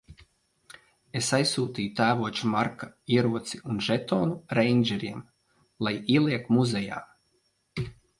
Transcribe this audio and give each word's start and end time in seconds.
Es 1.19 1.27
aizsūtīju 1.37 1.91
tēvoča 1.99 2.49
Marka 2.53 2.87
ieroci 3.17 3.59
un 3.73 3.81
žetonu 3.89 4.39
reindžeriem- 4.61 5.21
lai 5.89 5.93
ieliek 6.15 6.49
muzejā. 6.57 7.03